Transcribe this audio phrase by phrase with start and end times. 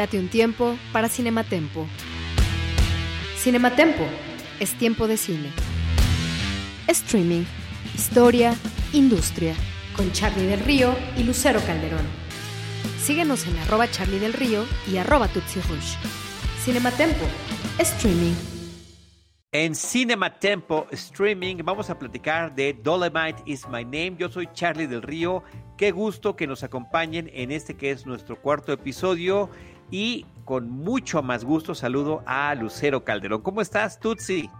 [0.00, 1.86] Date un tiempo para Cinematempo.
[3.36, 4.02] Cinematempo
[4.58, 5.50] es tiempo de cine.
[6.86, 7.44] Streaming,
[7.94, 8.54] historia,
[8.94, 9.54] industria.
[9.94, 12.06] Con Charlie del Río y Lucero Calderón.
[12.98, 15.96] Síguenos en arroba Charlie del Río y arroba Tutsi Rush.
[16.64, 17.26] Cinematempo,
[17.76, 18.32] streaming.
[19.52, 24.14] En Cinema Tempo Streaming vamos a platicar de Dolomite is My Name.
[24.16, 25.42] Yo soy Charlie del Río.
[25.76, 29.50] Qué gusto que nos acompañen en este que es nuestro cuarto episodio.
[29.90, 33.42] Y con mucho más gusto saludo a Lucero Calderón.
[33.42, 34.50] ¿Cómo estás, Tutsi?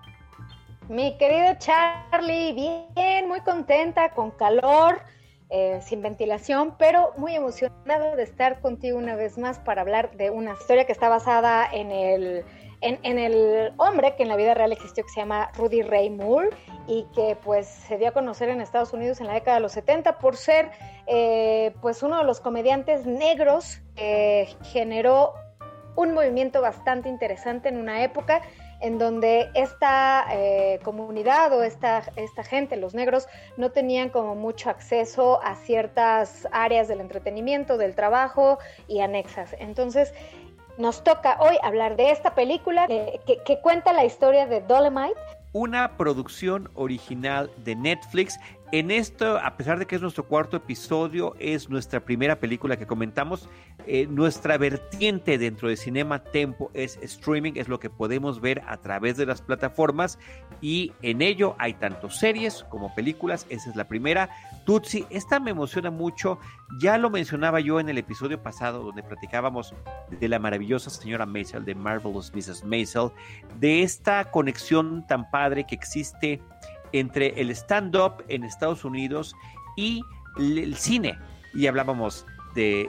[0.89, 5.01] Mi querido Charlie, bien, muy contenta, con calor,
[5.49, 10.31] eh, sin ventilación, pero muy emocionado de estar contigo una vez más para hablar de
[10.31, 12.45] una historia que está basada en el,
[12.81, 16.51] en, el hombre que en la vida real existió, que se llama Rudy Ray Moore,
[16.87, 19.73] y que pues se dio a conocer en Estados Unidos en la década de los
[19.73, 20.71] 70 por ser
[21.07, 25.35] eh, pues uno de los comediantes negros que generó
[25.97, 28.41] un movimiento bastante interesante en una época
[28.81, 34.71] en donde esta eh, comunidad o esta, esta gente, los negros, no tenían como mucho
[34.71, 38.59] acceso a ciertas áreas del entretenimiento, del trabajo
[38.89, 39.55] y anexas.
[39.59, 40.15] Entonces,
[40.81, 45.15] nos toca hoy hablar de esta película que, que cuenta la historia de Dolomite,
[45.53, 48.39] una producción original de Netflix
[48.73, 52.87] en esto, a pesar de que es nuestro cuarto episodio, es nuestra primera película que
[52.87, 53.49] comentamos.
[53.87, 58.77] Eh, nuestra vertiente dentro de Cinema Tempo es streaming, es lo que podemos ver a
[58.77, 60.19] través de las plataformas
[60.61, 63.47] y en ello hay tanto series como películas.
[63.49, 64.31] Esa es la primera.
[64.67, 66.39] Tutsi, esta me emociona mucho.
[66.81, 69.75] Ya lo mencionaba yo en el episodio pasado donde platicábamos
[70.11, 72.65] de la maravillosa señora Maisel, de Marvelous Mrs.
[72.65, 73.11] Maisel,
[73.59, 76.41] de esta conexión tan padre que existe
[76.93, 79.35] entre el stand-up en Estados Unidos
[79.77, 80.03] y
[80.37, 81.19] el cine.
[81.55, 82.89] Y hablábamos de,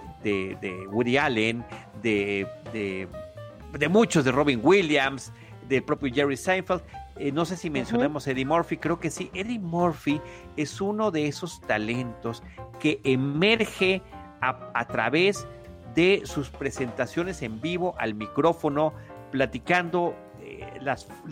[0.91, 1.65] Woody Allen,
[2.01, 5.31] de, de, muchos, de Robin Williams,
[5.67, 6.81] del propio Jerry Seinfeld.
[7.17, 9.29] Eh, no sé si mencionamos Eddie Murphy, creo que sí.
[9.33, 10.21] Eddie Murphy
[10.57, 12.41] es uno de esos talentos
[12.79, 14.01] que emerge
[14.41, 15.47] a, a través
[15.95, 18.93] de sus presentaciones en vivo al micrófono,
[19.31, 20.15] platicando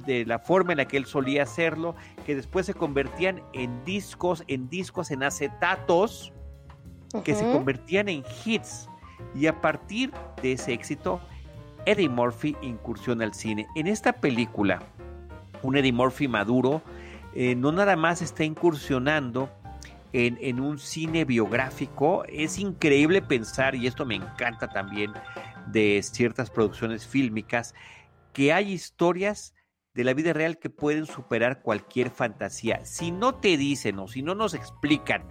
[0.05, 4.43] de la forma en la que él solía hacerlo, que después se convertían en discos,
[4.47, 6.33] en discos, en acetatos,
[7.23, 8.87] que se convertían en hits.
[9.35, 11.19] Y a partir de ese éxito,
[11.85, 13.67] Eddie Murphy incursiona al cine.
[13.75, 14.79] En esta película,
[15.63, 16.81] un Eddie Murphy maduro,
[17.33, 19.49] eh, no nada más está incursionando
[20.13, 22.23] en, en, un cine biográfico.
[22.25, 25.11] Es increíble pensar, y esto me encanta también
[25.67, 27.75] de ciertas producciones fílmicas,
[28.33, 29.53] que hay historias
[29.93, 32.85] de la vida real que pueden superar cualquier fantasía.
[32.85, 35.23] Si no te dicen o si no nos explican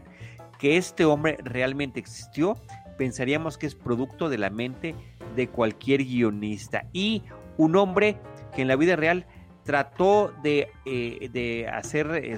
[0.58, 2.56] que este hombre realmente existió,
[2.98, 4.94] pensaríamos que es producto de la mente
[5.36, 6.86] de cualquier guionista.
[6.92, 7.22] Y
[7.56, 8.18] un hombre
[8.54, 9.26] que en la vida real
[9.68, 12.36] trató de, eh, hacer, eh,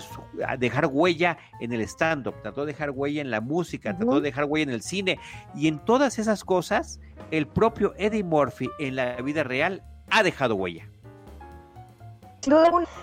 [0.59, 4.47] dejar huella en el stand-up, trató de dejar huella en la música, trató de dejar
[4.47, 5.19] huella en el cine.
[5.55, 7.01] Y en todas esas cosas,
[7.31, 10.87] el propio Eddie Murphy en la vida real ha dejado huella.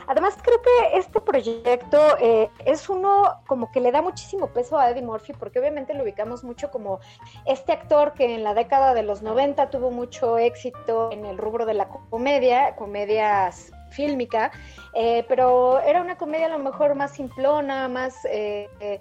[0.08, 4.90] Además, creo que este proyecto eh, es uno como que le da muchísimo peso a
[4.90, 7.00] Eddie Murphy, porque obviamente lo ubicamos mucho como
[7.46, 11.66] este actor que en la década de los 90 tuvo mucho éxito en el rubro
[11.66, 14.52] de la comedia, comedias fílmica,
[14.94, 19.00] eh, pero era una comedia a lo mejor más simplona, más eh,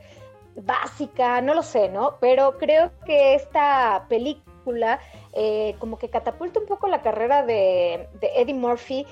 [0.54, 2.16] básica, no lo sé, ¿no?
[2.20, 4.45] Pero creo que esta película
[5.32, 9.06] eh, como que catapulta un poco la carrera de, Eddie Murphy,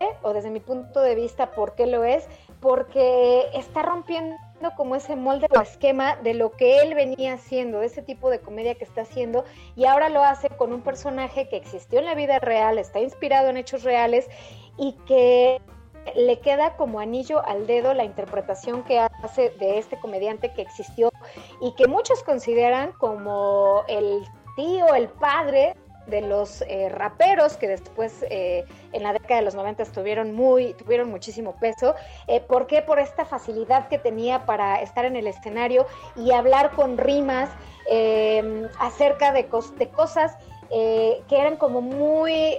[0.00, 0.08] ¿eh?
[0.22, 2.26] o desde mi punto de vista, ¿por qué lo es?
[2.60, 4.36] Porque está rompiendo
[4.76, 8.40] como ese molde o esquema de lo que él venía haciendo, de ese tipo de
[8.40, 9.44] comedia que está haciendo,
[9.76, 13.48] y ahora lo hace con un personaje que existió en la vida real, está inspirado
[13.48, 14.28] en hechos reales
[14.76, 15.60] y que
[16.14, 21.10] le queda como anillo al dedo la interpretación que hace de este comediante que existió
[21.60, 24.22] y que muchos consideran como el
[24.56, 25.74] tío, el padre
[26.10, 30.74] de los eh, raperos que después eh, en la década de los 90 tuvieron, muy,
[30.74, 31.94] tuvieron muchísimo peso.
[32.26, 32.82] Eh, ¿Por qué?
[32.82, 35.86] Por esta facilidad que tenía para estar en el escenario
[36.16, 37.48] y hablar con rimas
[38.78, 39.48] acerca de,
[39.78, 40.36] de cosas
[40.68, 42.56] que eran como muy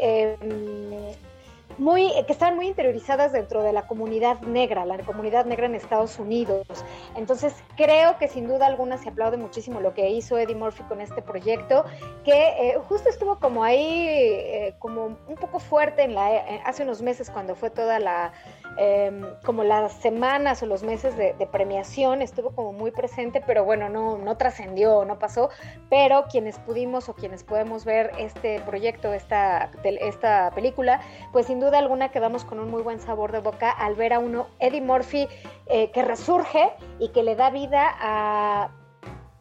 [1.82, 6.20] muy, que están muy interiorizadas dentro de la comunidad negra, la comunidad negra en Estados
[6.20, 6.68] Unidos.
[7.16, 11.02] Entonces, creo que sin duda alguna se aplaude muchísimo lo que hizo Eddie Murphy con
[11.02, 11.84] este proyecto,
[12.24, 16.84] que eh, justo estuvo como ahí, eh, como un poco fuerte en la, eh, hace
[16.84, 18.32] unos meses cuando fue toda la,
[18.78, 23.90] em, como las semanas o los meses de, premiación, estuvo como muy presente, pero bueno,
[23.90, 25.50] no, no trascendió, no pasó,
[25.90, 31.02] pero quienes pudimos o quienes podemos ver este proyecto, esta, esta película,
[31.32, 34.20] pues sin duda alguna quedamos con un muy buen sabor de boca al ver a
[34.20, 35.28] uno, Eddie Murphy,
[35.68, 38.72] eh, que resurge y que le da vida a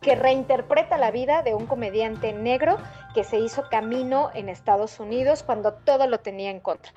[0.00, 2.78] que reinterpreta la vida de un comediante negro
[3.14, 6.92] que se hizo camino en Estados Unidos cuando todo lo tenía en contra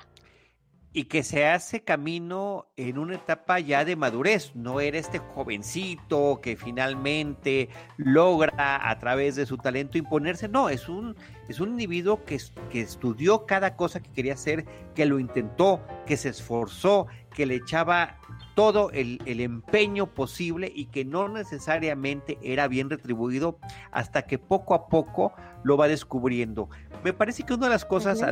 [0.96, 4.52] y que se hace camino en una etapa ya de madurez.
[4.54, 10.48] No era este jovencito que finalmente logra a través de su talento imponerse.
[10.48, 11.16] No, es un,
[11.48, 16.16] es un individuo que, que estudió cada cosa que quería hacer, que lo intentó, que
[16.16, 18.20] se esforzó, que le echaba
[18.54, 23.58] todo el, empeño posible y que no necesariamente era bien retribuido
[23.90, 25.32] hasta que poco a poco
[25.64, 26.68] lo va descubriendo.
[27.02, 28.24] Me parece que una de las cosas,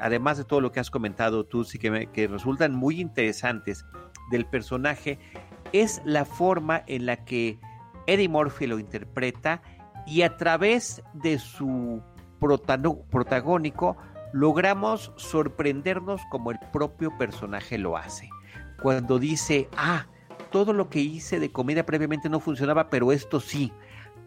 [0.00, 3.84] además de todo lo que has comentado tú, sí que, que resultan muy interesantes
[4.30, 5.18] del personaje,
[5.72, 7.58] es la forma en la que
[8.06, 9.62] Eddie Murphy lo interpreta
[10.06, 12.02] y a través de su
[12.40, 13.96] protagónico
[14.32, 18.28] logramos sorprendernos como el propio personaje lo hace
[18.80, 20.06] cuando dice, ah,
[20.50, 23.72] todo lo que hice de comedia previamente no funcionaba, pero esto sí.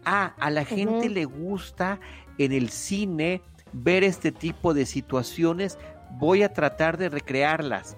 [0.04, 2.00] Ah, a la gente le gusta
[2.38, 5.78] en el cine ver este tipo de situaciones,
[6.12, 7.96] voy a tratar de recrearlas.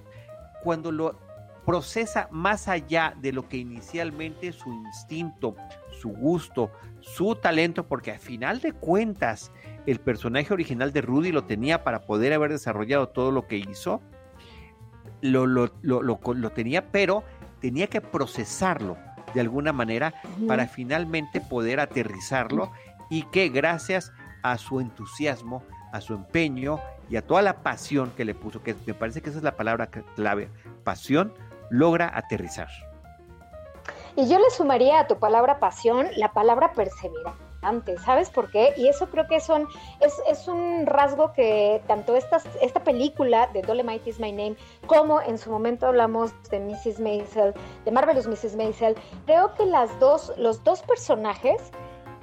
[0.63, 1.19] Cuando lo
[1.65, 5.57] procesa más allá de lo que inicialmente su instinto,
[5.99, 6.71] su gusto,
[7.01, 9.51] su talento, porque a final de cuentas
[9.87, 14.03] el personaje original de Rudy lo tenía para poder haber desarrollado todo lo que hizo,
[15.25, 17.25] lo, lo, lo, lo, tenía, pero
[17.61, 18.99] tenía que procesarlo
[19.33, 20.13] de alguna manera
[20.47, 22.71] para finalmente poder aterrizarlo
[23.09, 24.13] y que gracias
[24.43, 25.63] a su entusiasmo,
[25.93, 26.79] a su empeño
[27.09, 29.57] y a toda la pasión que le puso, que me parece que esa es la
[29.57, 30.51] palabra clave,
[30.85, 31.33] pasión,
[31.71, 32.69] logra aterrizar.
[34.17, 37.44] Y yo le sumaría a tu palabra pasión la palabra perseverar
[38.05, 38.75] ¿sabes por qué?
[38.77, 39.67] Y eso creo que son,
[40.01, 44.57] es, es un rasgo que tanto esta, esta película de Dolemite is My Name,
[44.87, 47.01] como en su momento hablamos de Mrs.
[47.01, 48.57] Maisel, de Marvelous Mrs.
[48.57, 48.95] Maisel,
[49.27, 51.71] creo que las dos, los dos personajes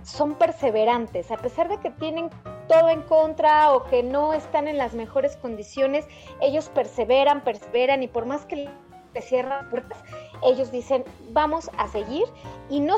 [0.03, 2.29] son perseverantes, a pesar de que tienen
[2.67, 6.07] todo en contra o que no están en las mejores condiciones,
[6.41, 8.69] ellos perseveran, perseveran y por más que
[9.13, 10.03] le cierran puertas,
[10.43, 12.25] ellos dicen, vamos a seguir
[12.69, 12.95] y no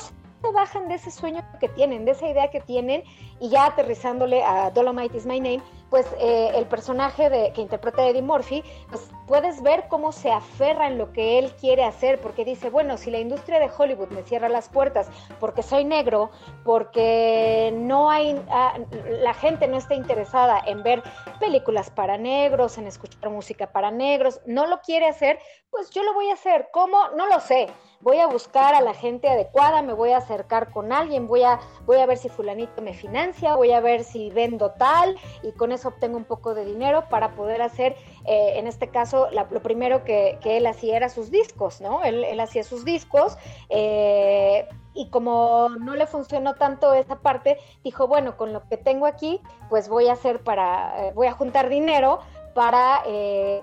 [0.52, 3.04] bajan de ese sueño que tienen, de esa idea que tienen,
[3.40, 5.62] y ya aterrizándole a Dolomite is My Name,
[5.94, 10.98] pues eh, el personaje que interpreta Eddie Murphy, pues puedes ver cómo se aferra en
[10.98, 14.50] lo que él quiere hacer, porque dice, bueno, si la industria de Hollywood me cierra
[14.50, 15.08] las puertas
[15.40, 16.32] porque soy negro,
[16.64, 21.04] porque no hay, ah, la gente no está interesada en ver
[21.40, 25.38] películas para negros, en escuchar música para negros, no lo quiere hacer,
[25.70, 26.70] pues yo lo voy a hacer.
[26.74, 27.10] ¿Cómo?
[27.16, 27.68] No lo sé
[28.04, 31.60] voy a buscar a la gente adecuada, me voy a acercar con alguien, voy a,
[31.86, 35.72] voy a ver si fulanito me financia, voy a ver si vendo tal y con
[35.72, 40.04] eso obtengo un poco de dinero para poder hacer, eh, en este caso, lo primero
[40.04, 42.04] que, él hacía era sus discos, ¿no?
[42.04, 43.38] Él, hacía sus discos.
[43.70, 49.08] Eh, y como no le funcionó tanto esa parte, dijo, bueno, con lo que tengo
[49.08, 52.20] aquí, pues voy a hacer para, eh, voy a juntar dinero
[52.54, 53.02] para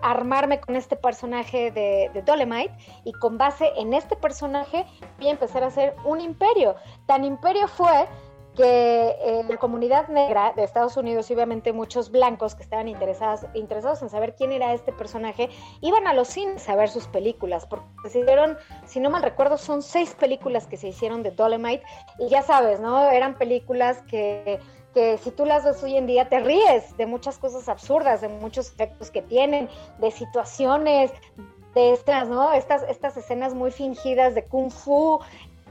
[0.02, 2.74] armarme con este personaje de, de, Dolemite
[3.04, 4.84] y con base en este personaje
[5.18, 6.74] voy a empezar a hacer un imperio.
[7.06, 8.08] Tan imperio fue
[8.56, 13.46] que eh, la comunidad negra de Estados Unidos y obviamente muchos blancos que estaban interesados,
[13.54, 15.48] interesados en saber quién era este personaje,
[15.80, 19.56] iban a los cines a ver sus películas, porque se hicieron, si no mal recuerdo,
[19.56, 21.84] son seis películas que se hicieron de Dolemite
[22.18, 23.10] y ya sabes, ¿no?
[23.10, 24.60] Eran películas que
[24.94, 28.28] que si tú las ves hoy en día te ríes de muchas cosas absurdas, de
[28.28, 31.12] muchos efectos que tienen, de situaciones,
[31.74, 32.52] de estas, ¿no?
[32.52, 35.20] Estas, estas escenas muy fingidas de kung fu,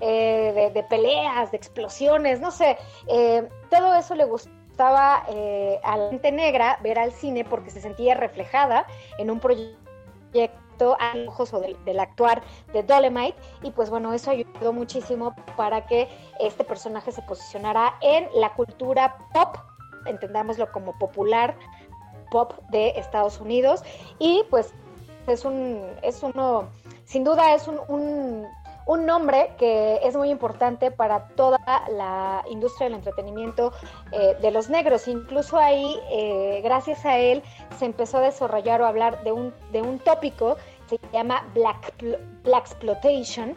[0.02, 2.78] eh, de, peleas, de explosiones, no sé,
[3.08, 7.82] eh, todo eso le gustaba eh, a la gente negra ver al cine porque se
[7.82, 8.88] sentía reflejada
[9.18, 9.80] en un proyecto
[10.82, 11.14] a
[11.86, 12.42] del, actuar
[12.72, 16.08] de Dolemite y pues bueno, eso ayudó muchísimo para que
[16.40, 19.58] este personaje se posicionara en la cultura pop
[20.06, 21.56] entendámoslo como popular
[22.32, 23.84] pop de Estados Unidos
[24.20, 24.74] y pues
[25.28, 26.70] es un es uno
[27.06, 28.48] sin duda es un,
[28.90, 31.60] un nombre que es muy importante para toda
[31.92, 33.72] la industria del entretenimiento
[34.12, 35.08] eh, de los negros.
[35.08, 37.44] Incluso ahí, eh, gracias a él,
[37.78, 40.58] se empezó a desarrollar o hablar de un, de un tópico
[40.90, 41.94] que se llama Black,
[42.44, 43.56] Black Exploitation,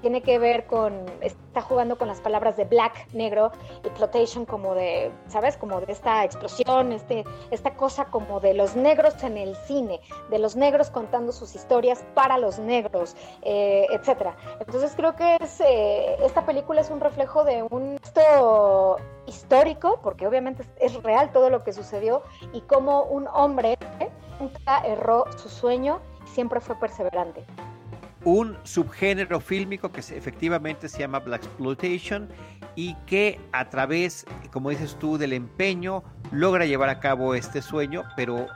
[0.00, 3.52] tiene que ver con, está jugando con las palabras de black, negro,
[3.84, 5.56] exploitation como de, ¿sabes?
[5.56, 10.38] Como de esta explosión, este, esta cosa como de los negros en el cine, de
[10.38, 14.36] los negros contando sus historias para los negros, eh, etcétera.
[14.60, 20.26] Entonces creo que es, eh, esta película es un reflejo de un esto histórico, porque
[20.26, 23.76] obviamente es real todo lo que sucedió, y cómo un hombre
[24.40, 27.44] nunca erró su sueño siempre fue perseverante
[28.24, 32.28] un subgénero fílmico que efectivamente se llama Black Exploitation
[32.76, 38.04] y que a través, como dices tú, del empeño logra llevar a cabo este sueño,
[38.16, 38.46] pero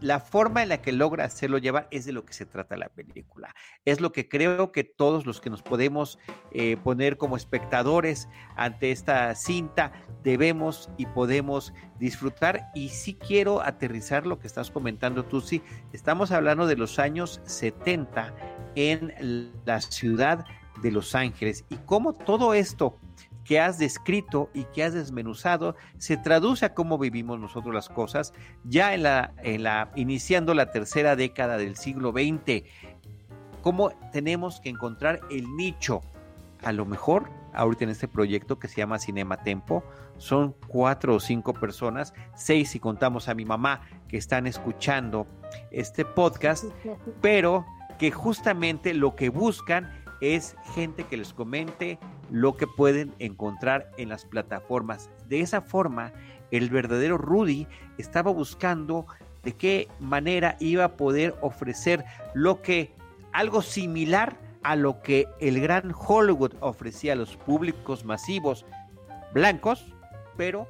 [0.00, 2.88] la forma en la que logra hacerlo llevar es de lo que se trata la
[2.88, 3.54] película.
[3.84, 6.18] Es lo que creo que todos los que nos podemos
[6.52, 12.70] eh, poner como espectadores ante esta cinta debemos y podemos disfrutar.
[12.74, 15.62] Y sí quiero aterrizar lo que estás comentando sí.
[15.92, 18.34] Estamos hablando de los años 70
[18.76, 20.44] en la ciudad
[20.80, 22.98] de Los Ángeles y cómo todo esto
[23.44, 28.32] que has descrito y que has desmenuzado se traduce a cómo vivimos nosotros las cosas
[28.64, 32.64] ya en la, en la iniciando la tercera década del siglo XX.
[33.62, 36.00] Cómo tenemos que encontrar el nicho.
[36.64, 39.84] A lo mejor ahorita en este proyecto que se llama Cinema Tempo
[40.18, 45.26] son cuatro o cinco personas, seis si contamos a mi mamá que están escuchando
[45.70, 46.64] este podcast,
[47.20, 47.64] pero
[47.98, 51.98] que justamente lo que buscan es gente que les comente
[52.30, 55.10] lo que pueden encontrar en las plataformas.
[55.28, 56.12] De esa forma,
[56.50, 57.66] el verdadero Rudy
[57.98, 59.06] estaba buscando
[59.42, 62.92] de qué manera iba a poder ofrecer lo que
[63.32, 68.66] algo similar a lo que el gran Hollywood ofrecía a los públicos masivos
[69.32, 69.94] blancos,
[70.36, 70.66] pero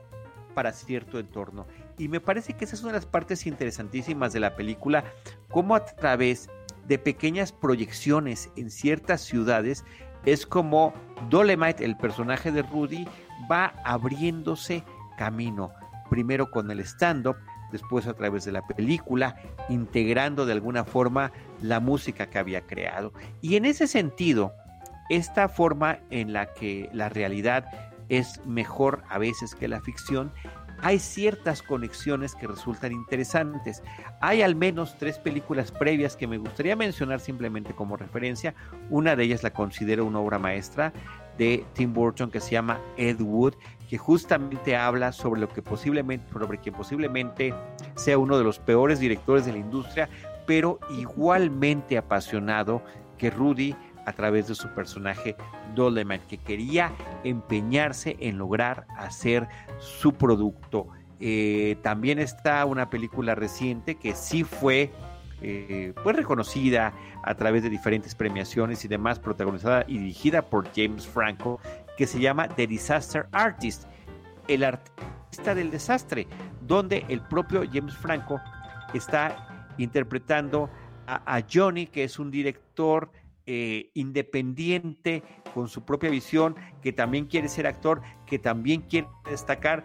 [0.55, 1.67] para cierto entorno.
[1.97, 5.05] Y me parece que esa es una de las partes interesantísimas de la película,
[5.49, 6.51] cómo a través
[6.87, 9.85] de pequeñas proyecciones en ciertas ciudades,
[10.25, 10.93] es como
[11.31, 13.07] Dolemite, el personaje de Rudy,
[13.51, 14.83] va abriéndose
[15.17, 15.73] camino,
[16.11, 17.37] primero con el stand-up,
[17.73, 19.37] después a través de la película,
[19.69, 23.13] integrando de alguna forma la música que había creado.
[23.41, 24.53] Y en ese sentido,
[25.09, 27.67] esta forma en la que la realidad
[28.09, 30.33] es mejor a veces que la ficción
[30.83, 33.83] hay ciertas conexiones que resultan interesantes.
[34.21, 38.55] Hay al menos tres películas previas que me gustaría mencionar simplemente como referencia.
[38.91, 40.93] Una de ellas la considero una obra maestra
[41.39, 43.55] de Tim Burton que se llama Ed Wood,
[43.89, 47.55] que justamente habla sobre lo que posiblemente, sobre quien posiblemente
[47.95, 50.09] sea uno de los peores directores de la industria,
[50.47, 52.83] pero igualmente apasionado
[53.19, 53.75] que Rudy
[54.07, 55.37] a través de su personaje
[55.75, 56.93] Doleman, que quería
[57.25, 59.49] empeñarse en lograr hacer
[59.79, 60.89] su producto.
[61.19, 64.93] Eh, también está una película reciente que sí fue
[65.43, 71.07] eh, pues reconocida a través de diferentes premiaciones y demás, protagonizada y dirigida por James
[71.07, 71.61] Franco,
[71.99, 73.85] que se llama The Disaster Artist,
[74.49, 76.29] el artista del desastre,
[76.63, 78.41] donde el propio James Franco
[78.95, 80.71] está interpretando
[81.09, 83.11] a Johnny, que es un director
[83.47, 85.23] eh, independiente,
[85.55, 89.85] con su propia visión, que también quiere ser actor, que también quiere destacar,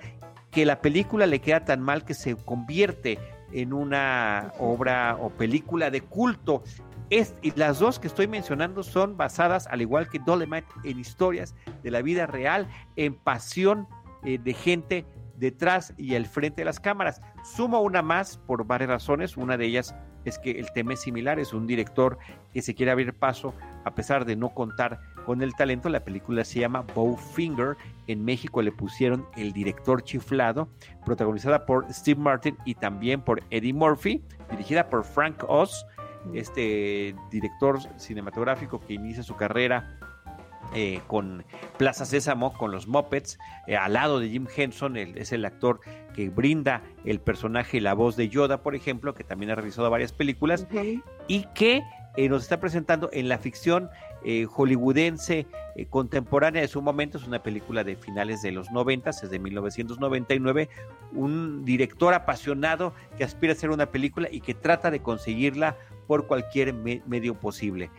[0.50, 3.20] que la película le queda tan mal que se convierte
[3.52, 6.64] en una obra o película de culto.
[7.10, 11.56] Es, y las dos que estoy mencionando son basadas, al igual que Dolemite, en historias
[11.84, 13.88] de la vida real, en pasión
[14.24, 15.06] eh, de gente
[15.42, 17.20] detrás y al frente de las cámaras.
[17.44, 19.36] Sumo una más por varias razones.
[19.36, 19.94] Una de ellas
[20.24, 22.20] es que el tema es similar, es un director
[22.54, 25.90] que se quiere abrir paso a pesar de no contar con el talento.
[25.90, 27.76] La película se llama Bowfinger,
[28.08, 30.70] en México le pusieron El director chiflado,
[31.04, 35.88] protagonizada por Steve Martin y también por Eddie Murphy, dirigida por Frank Oz,
[36.36, 39.98] este director cinematográfico que inicia su carrera
[40.74, 41.44] eh, con
[41.78, 43.38] Plaza Sésamo, con los Muppets,
[43.68, 45.82] eh, al lado de Jim Henson, es el actor
[46.14, 49.90] que brinda el personaje y la voz de Yoda, por ejemplo, que también ha realizado
[49.90, 50.68] varias películas,
[51.28, 51.84] y que
[52.16, 53.90] eh, nos está presentando en la ficción
[54.24, 55.48] hollywoodense
[55.90, 60.70] contemporánea de su momento, es una película de finales de los 90, es de 1999,
[61.14, 65.76] un director apasionado que aspira a hacer una película y que trata de conseguirla
[66.06, 67.90] por cualquier medio posible.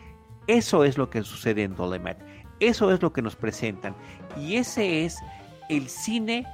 [0.47, 2.42] Eso es lo que sucede en Dolomite.
[2.59, 3.95] Eso es lo que nos presentan.
[4.37, 5.17] Y ese es
[5.69, 6.45] el cine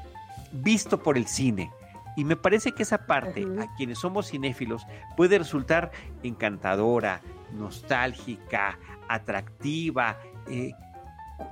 [0.52, 1.72] visto por el cine.
[2.16, 5.92] Y me parece que esa parte, a quienes somos cinéfilos, puede resultar
[6.24, 7.22] encantadora,
[7.54, 8.78] nostálgica,
[9.08, 10.18] atractiva,
[10.50, 10.72] eh,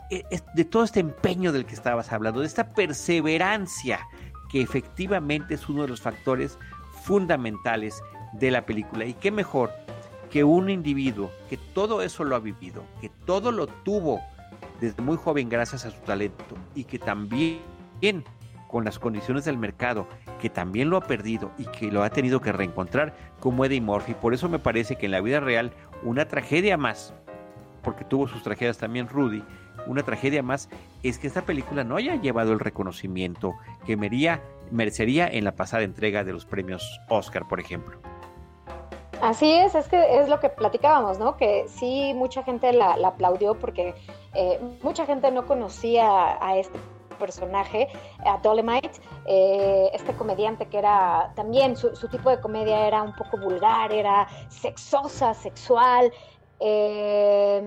[0.10, 0.24] eh,
[0.54, 4.00] de todo este empeño del que estabas hablando, de esta perseverancia
[4.50, 6.58] que efectivamente es uno de los factores
[7.04, 8.02] fundamentales
[8.34, 9.06] de la película.
[9.06, 9.72] Y qué mejor
[10.30, 14.22] que un individuo que todo eso lo ha vivido, que todo lo tuvo
[14.80, 17.60] desde muy joven gracias a su talento y que también
[18.68, 20.08] con las condiciones del mercado,
[20.42, 24.14] que también lo ha perdido y que lo ha tenido que reencontrar como Eddie Murphy.
[24.14, 25.72] Por eso me parece que en la vida real
[26.04, 27.14] una tragedia más,
[27.82, 29.44] porque tuvo sus tragedias también Rudy,
[29.88, 30.70] una tragedia más
[31.02, 36.24] es que esta película no haya llevado el reconocimiento que merecería en la pasada entrega
[36.26, 38.00] de los premios Oscar, por ejemplo.
[39.22, 41.38] Así es, es que es lo que platicábamos, ¿no?
[41.38, 43.96] Que sí, mucha gente la, aplaudió porque
[44.36, 46.78] eh, mucha gente no conocía a este
[47.18, 47.88] personaje,
[48.26, 48.92] a Dolemite,
[49.26, 53.92] eh, este comediante que era también, su, su, tipo de comedia era un poco vulgar,
[53.92, 56.14] era sexosa, sexual,
[56.60, 57.58] eh,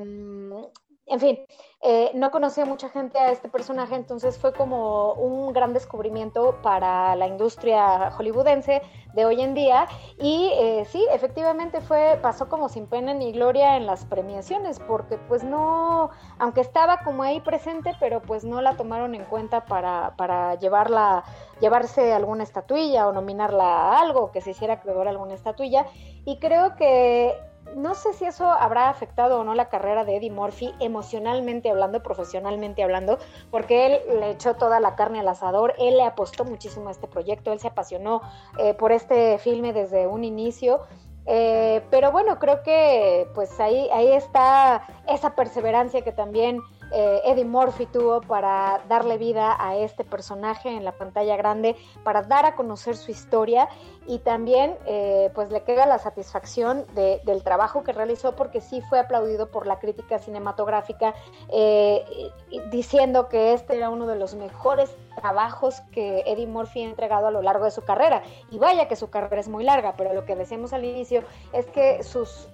[1.07, 1.41] en fin,
[1.83, 7.17] eh, no conocía mucha gente a este personaje, entonces fue como un gran descubrimiento para
[7.17, 8.83] la industria hollywoodense
[9.15, 9.89] de hoy en día.
[10.19, 15.17] Y eh, sí, efectivamente fue, pasó como sin pena ni gloria en las premiaciones, porque
[15.17, 20.15] pues no, aunque estaba como ahí presente, pero pues no la tomaron en cuenta para,
[20.19, 21.25] para llevarla,
[21.61, 25.87] llevarse alguna estatuilla o nominarla a algo, que se hiciera acreedor alguna estatuilla.
[26.27, 27.39] Y creo que
[27.77, 32.03] no sé si eso habrá afectado o no la carrera de Eddie Murphy emocionalmente hablando,
[32.03, 33.19] profesionalmente hablando,
[33.51, 37.07] porque él le echó toda la carne al asador, él le apostó muchísimo a este
[37.07, 38.23] proyecto, él se apasionó
[38.59, 40.81] eh, por este filme desde un inicio.
[41.27, 46.61] Eh, pero bueno, creo que pues ahí, ahí está esa perseverancia que también
[46.93, 52.23] eh, Eddie Murphy tuvo para darle vida a este personaje en la pantalla grande, para
[52.23, 53.69] dar a conocer su historia
[54.07, 58.99] y también eh, pues le queda la satisfacción del trabajo que realizó porque sí fue
[58.99, 61.15] aplaudido por la crítica cinematográfica
[61.53, 62.05] eh,
[62.71, 67.31] diciendo que este era uno de los mejores trabajos que Eddie Murphy ha entregado a
[67.31, 68.23] lo largo de su carrera.
[68.51, 71.23] Y vaya que su carrera es muy larga pero lo que decíamos al inicio
[71.53, 72.49] es que sus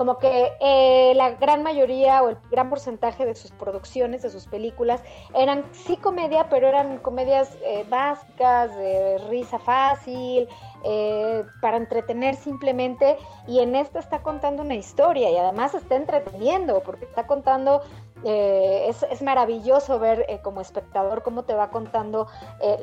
[0.00, 4.46] como que eh, la gran mayoría o el gran porcentaje de sus producciones, de sus
[4.46, 5.02] películas,
[5.34, 10.48] eran sí comedia, pero eran comedias eh, básicas, de risa fácil,
[10.84, 13.18] eh, para entretener simplemente.
[13.46, 17.82] Y en esta está contando una historia y además está entreteniendo, porque está contando
[18.24, 22.26] eh, es, maravilloso ver eh, como espectador cómo te va contando
[22.60, 22.78] eh,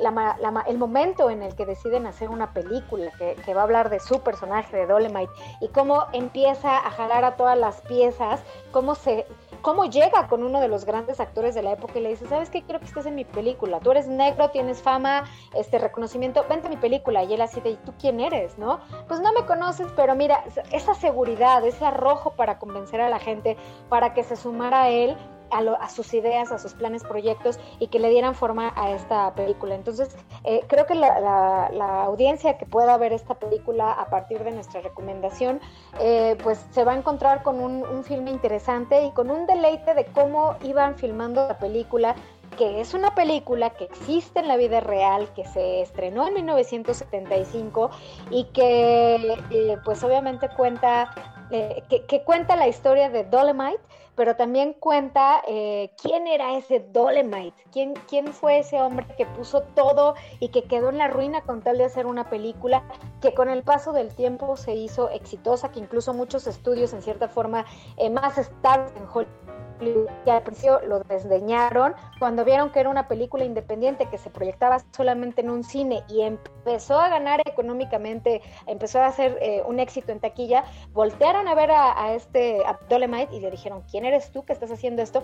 [0.66, 4.20] el momento en el que deciden hacer una película que, va a hablar de su
[4.20, 9.26] personaje, de Dolemite, y cómo empieza a jalar a todas las piezas, cómo se
[9.62, 12.50] cómo llega con uno de los grandes actores de la época y le dice, ¿sabes
[12.50, 12.62] qué?
[12.62, 13.80] Quiero que estés en mi película.
[13.80, 15.24] Tú eres negro, tienes fama,
[15.54, 17.24] este reconocimiento, vente a mi película.
[17.24, 18.58] Y él así de, ¿y tú quién eres?
[18.58, 18.80] ¿No?
[19.08, 23.56] Pues no me conoces, pero mira, esa seguridad, ese arrojo para convencer a la gente,
[23.88, 25.16] para que se sumara a él,
[25.50, 29.74] a, sus ideas, a sus planes, proyectos y que le dieran forma a esta película.
[29.74, 31.68] Entonces, eh, creo que la,
[32.04, 35.60] audiencia que pueda ver esta película a partir de nuestra recomendación,
[36.00, 39.94] eh, pues se va a encontrar con un, un filme interesante y con un deleite
[39.94, 42.14] de cómo iban filmando la película
[42.56, 47.90] que es una película que existe en la vida real, que se estrenó en 1975
[48.30, 51.10] y que eh, pues obviamente cuenta,
[51.50, 53.80] que, que, cuenta la historia de Dolomite,
[54.18, 59.62] pero también cuenta eh, quién era ese Dolemite, ¿Quién, quién fue ese hombre que puso
[59.62, 62.82] todo y que quedó en la ruina con tal de hacer una película
[63.22, 67.28] que con el paso del tiempo se hizo exitosa, que incluso muchos estudios en cierta
[67.28, 67.64] forma
[67.96, 73.08] eh, más estables en Hollywood que al principio lo desdeñaron, cuando vieron que era una
[73.08, 79.00] película independiente que se proyectaba solamente en un cine y empezó a ganar económicamente, empezó
[79.00, 82.78] a hacer eh, un éxito en taquilla, voltearon a ver a, este a
[83.30, 85.22] y le dijeron, ¿quién eres tú que estás haciendo esto?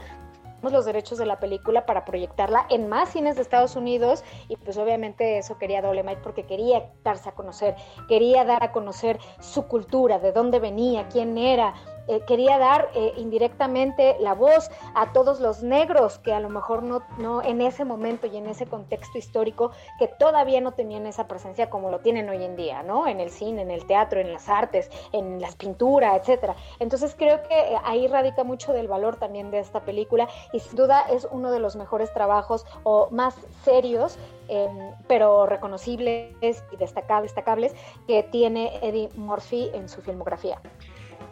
[0.72, 4.76] los derechos de la película para proyectarla en más cines de Estados Unidos y pues
[4.78, 7.74] obviamente eso quería Dolemite porque quería darse a conocer,
[8.08, 11.74] quería dar a conocer su cultura, de dónde venía, quién era,
[12.08, 16.82] eh, quería dar eh, indirectamente la voz a todos los negros que a lo mejor
[16.82, 21.26] no, no en ese momento y en ese contexto histórico que todavía no tenían esa
[21.26, 23.06] presencia como lo tienen hoy en día, ¿no?
[23.06, 26.56] En el cine, en el teatro, en las artes, en las pinturas, etcétera.
[26.78, 30.76] Entonces creo que eh, ahí radica mucho del valor también de esta película y sin
[30.76, 37.30] duda es uno de los mejores trabajos o más serios em, pero reconocibles y destacables,
[37.30, 37.74] destacables
[38.06, 40.60] que tiene Eddie Murphy en su filmografía.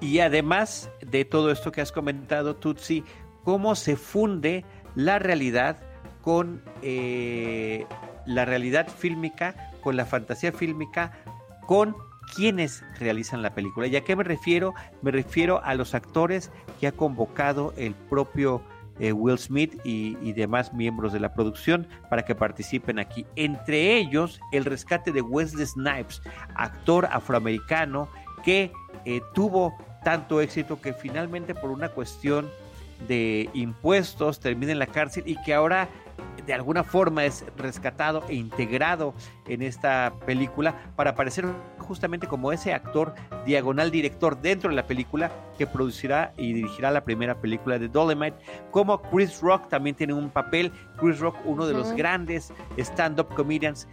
[0.02, 3.04] Y además de todo esto que has comentado, Tutsi,
[3.44, 4.64] cómo se funde
[4.96, 5.76] la realidad
[6.22, 7.86] con, eh,
[8.26, 11.12] la realidad fílmica, con la fantasía fílmica,
[11.68, 11.94] con
[12.34, 13.86] quienes realizan la película.
[13.86, 14.74] ¿Y a qué me refiero?
[15.02, 18.60] Me refiero a los actores que ha convocado el propio
[18.98, 23.24] eh, Will Smith y, demás miembros de la producción para que participen aquí.
[23.36, 26.22] Entre ellos, el rescate de Wesley Snipes,
[26.56, 28.08] actor afroamericano
[28.44, 28.72] que
[29.04, 32.50] eh, tuvo tanto éxito que finalmente por una cuestión
[33.08, 35.88] de impuestos termina en la cárcel y que ahora
[36.46, 39.14] de alguna forma es rescatado e integrado
[39.46, 41.46] en esta película para aparecer
[41.78, 47.04] justamente como ese actor diagonal director dentro de la película que producirá y dirigirá la
[47.04, 48.36] primera película de Dolomite,
[48.70, 53.88] como Chris Rock también tiene un papel, Chris Rock uno de los grandes stand-up comedians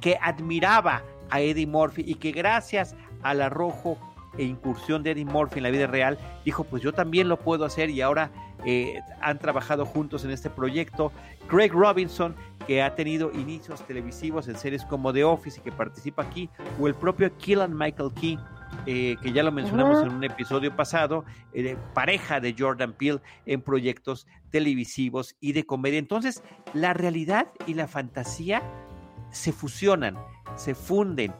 [0.00, 3.98] que admiraba a Eddie Murphy y que gracias al arrojo
[4.38, 7.64] e incursión de Eddie Murphy en la vida real, dijo, pues yo también lo puedo
[7.64, 8.30] hacer y ahora
[8.64, 11.12] eh, han trabajado juntos en este proyecto.
[11.48, 12.34] Craig Robinson,
[12.66, 16.48] que ha tenido inicios televisivos en series como The Office y que participa aquí,
[16.80, 18.38] o el propio Killan Michael Key,
[18.86, 23.60] eh, que ya lo mencionamos en un episodio pasado, eh, pareja de Jordan Peele en
[23.60, 25.98] proyectos televisivos y de comedia.
[25.98, 26.42] Entonces,
[26.72, 28.62] la realidad y la fantasía
[29.30, 30.16] se fusionan,
[30.56, 31.32] se funden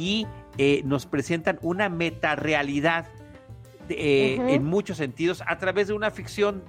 [0.00, 3.06] y eh, nos presentan una metarealidad
[3.90, 6.62] eh, en muchos sentidos a través de una ficción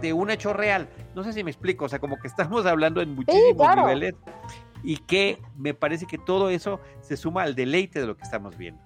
[0.00, 0.88] de un hecho real.
[1.14, 4.14] No sé si me explico, o sea, como que estamos hablando en muchísimos niveles
[4.82, 8.56] y que me parece que todo eso se suma al deleite de lo que estamos
[8.56, 8.80] viendo.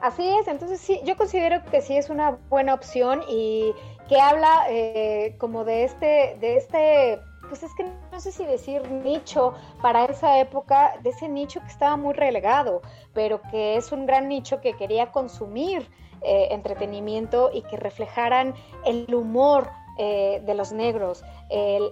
[0.00, 3.72] Así es, entonces sí, yo considero que sí es una buena opción y
[4.08, 7.20] que habla eh, como de este, de este
[7.52, 11.66] pues es que no sé si decir nicho para esa época, de ese nicho que
[11.66, 12.80] estaba muy relegado,
[13.12, 15.86] pero que es un gran nicho que quería consumir
[16.22, 18.54] eh, entretenimiento y que reflejaran
[18.86, 21.24] el humor eh, de los negros,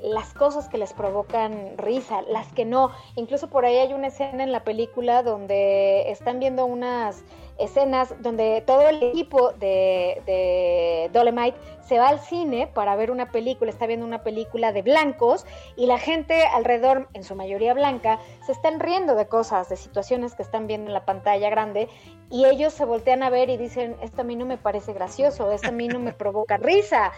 [0.02, 2.90] las cosas que les provocan risa, las que no.
[3.16, 7.22] Incluso por ahí hay una escena en la película donde están viendo unas
[7.60, 13.30] escenas donde todo el equipo de, de Dolemite se va al cine para ver una
[13.30, 15.44] película, está viendo una película de blancos
[15.76, 20.34] y la gente alrededor, en su mayoría blanca, se están riendo de cosas, de situaciones
[20.34, 21.88] que están viendo en la pantalla grande
[22.30, 25.50] y ellos se voltean a ver y dicen, esto a mí no me parece gracioso,
[25.50, 27.12] esto a mí no me provoca risa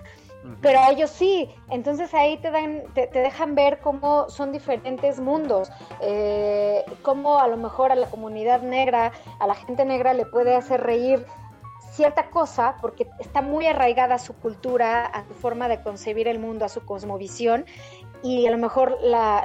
[0.61, 1.49] pero ellos sí.
[1.71, 7.57] Entonces ahí te dan, te, dejan ver cómo son diferentes mundos, eh, cómo a lo
[7.57, 11.25] mejor a la comunidad negra, a la gente negra le puede hacer reír
[11.93, 16.39] cierta cosa porque está muy arraigada a su cultura, a su forma de concebir el
[16.39, 17.67] mundo, a su cosmovisión
[18.23, 18.99] y a lo mejor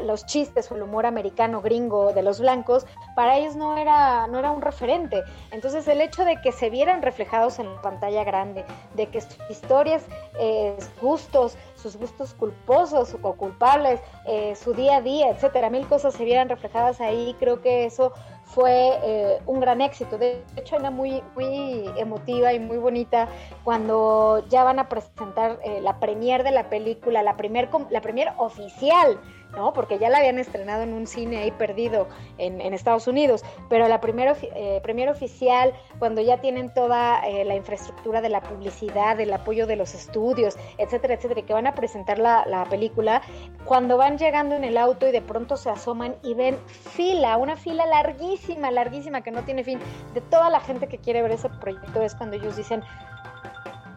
[0.04, 2.86] los chistes o el humor americano gringo de los blancos
[3.16, 5.24] para ellos no era no era un referente.
[5.52, 9.38] Entonces el hecho de que se vieran reflejados en la pantalla grande de que sus
[9.50, 10.06] historias
[10.40, 16.14] eh, gustos sus gustos culposos o culpables eh, su día a día etcétera mil cosas
[16.14, 18.14] se vieran reflejadas ahí creo que eso
[18.48, 20.18] fue eh, un gran éxito.
[20.18, 23.28] De hecho, era muy, muy emotiva y muy bonita
[23.64, 28.30] cuando ya van a presentar eh, la premier de la película, la premier, la premier
[28.38, 29.20] oficial
[29.52, 29.74] ¿no?
[29.74, 32.08] Porque ya la habían estrenado en un cine ahí perdido
[32.38, 37.56] en, Estados Unidos, pero la primera eh, premier oficial, cuando ya tienen toda eh, la
[37.56, 42.20] infraestructura de la publicidad, el apoyo de los estudios, etcétera, etcétera, que van a presentar
[42.20, 43.22] la, la película,
[43.66, 47.56] cuando van llegando en el auto y de pronto se asoman y ven fila, una
[47.56, 49.80] fila larguísima, larguísima, que no tiene fin,
[50.14, 52.84] de toda la gente que quiere ver ese proyecto, es cuando ellos dicen,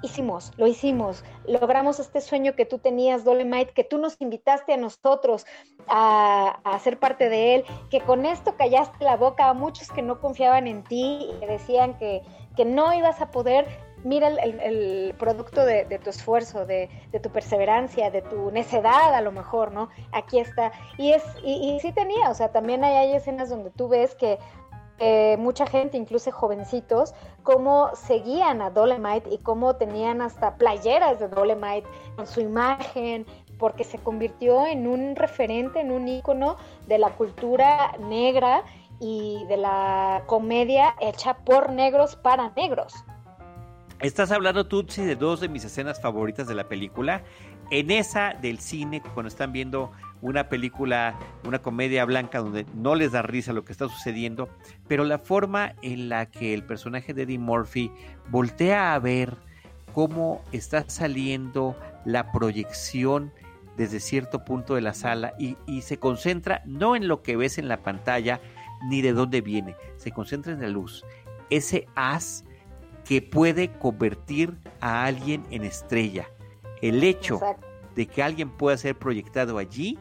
[0.03, 4.77] hicimos, lo hicimos, logramos este sueño que tú tenías, Dolemite, que tú nos invitaste a
[4.77, 5.47] nosotros
[5.89, 10.03] a, a, ser parte de él, que con esto callaste la boca a muchos que
[10.03, 12.23] no confiaban en ti y que decían que,
[12.57, 13.67] que no ibas a poder.
[14.03, 16.89] Mira el, producto de, tu esfuerzo, de,
[17.23, 19.91] tu perseverancia, de tu necedad a lo mejor, ¿no?
[20.13, 20.73] Aquí está.
[20.97, 24.15] Y es, y, y sí tenía, o sea, también hay, hay escenas donde tú ves
[24.15, 24.39] que
[25.39, 31.89] mucha gente, incluso jovencitos, cómo seguían a Dolemite y cómo tenían hasta playeras de Dolemite
[32.17, 33.27] con su imagen,
[33.59, 38.65] porque se convirtió en un referente, en un ícono de la cultura negra
[39.01, 43.05] y de la comedia hecha por negros para negros.
[44.01, 47.23] Estás hablando, Tutsi, de dos de mis escenas favoritas de la película.
[47.71, 53.13] En esa del cine, cuando están viendo una película, una comedia blanca donde no les
[53.13, 54.49] da risa lo que está sucediendo,
[54.89, 57.93] pero la forma en la que el personaje de Eddie Murphy
[58.31, 59.37] voltea a ver
[59.93, 63.35] cómo está saliendo la proyección
[63.77, 67.59] desde cierto punto de la sala y, y, se concentra no en lo que ves
[67.59, 68.41] en la pantalla
[68.89, 71.05] ni de dónde viene, se concentra en la luz.
[71.51, 72.45] Ese haz
[73.05, 76.29] que puede convertir a alguien en estrella.
[76.81, 77.41] El hecho
[77.95, 79.99] de que alguien pueda ser proyectado allí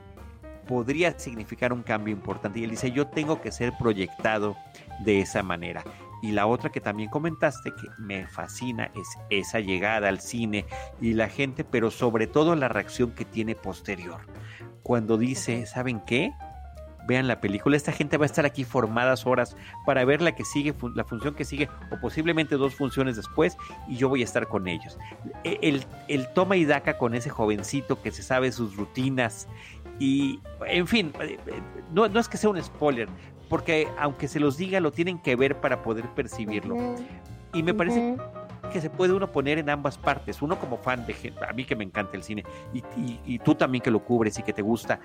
[0.68, 2.60] podría significar un cambio importante.
[2.60, 4.56] Y él dice, yo tengo que ser proyectado
[5.04, 5.84] de esa manera.
[6.22, 10.66] Y la otra que también comentaste que me fascina es esa llegada al cine
[11.02, 14.22] y la gente, pero sobre todo la reacción que tiene posterior.
[14.84, 16.34] Cuando dice, ¿saben qué?
[17.10, 20.46] Vean la película, esta gente va a estar aquí formadas horas para ver la que
[20.46, 24.48] sigue, la función que sigue, o posiblemente dos funciones después, y yo voy a estar
[24.48, 25.00] con ellos.
[25.44, 29.48] E, el, el toma y daca con ese jovencito que se sabe sus rutinas,
[29.98, 33.10] y en fin, eh, eh, no, no es que sea un spoiler,
[33.50, 36.78] porque aunque se los diga, lo tienen que ver para poder percibirlo.
[37.56, 38.18] Y me parece
[38.70, 40.42] que se puede uno poner en ambas partes.
[40.42, 42.84] Uno como fan de a mí que me encanta el cine y,
[43.26, 45.00] y, tú también que lo cubres y que te gusta.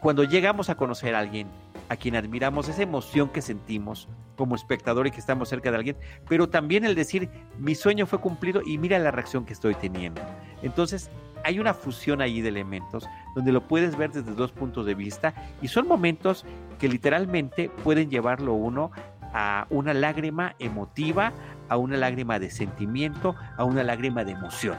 [0.00, 1.48] Cuando llegamos a conocer a alguien
[1.88, 5.96] a quien admiramos, esa emoción que sentimos como espectador y que estamos cerca de alguien,
[6.28, 7.28] pero también el decir
[7.58, 10.20] mi sueño fue cumplido y mira la reacción que estoy teniendo.
[10.62, 11.10] Entonces,
[11.44, 15.34] hay una fusión ahí de elementos donde lo puedes ver desde dos puntos de vista
[15.62, 16.44] y son momentos
[16.78, 18.90] que literalmente pueden llevarlo uno
[19.32, 21.32] a una lágrima emotiva,
[21.68, 24.78] a una lágrima de sentimiento, a una lágrima de emoción.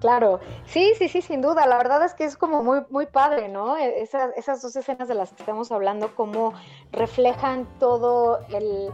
[0.00, 1.66] Claro, sí, sí, sí, sin duda.
[1.66, 3.76] La verdad es que es como muy, muy padre, ¿no?
[3.76, 6.54] E, esas, esas dos escenas de las que estamos hablando, como
[6.90, 8.90] reflejan todo el,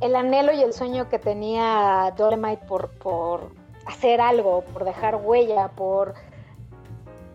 [0.00, 3.50] el anhelo y el sueño que tenía Dolemite por, por
[3.86, 6.14] hacer algo, por dejar huella, por,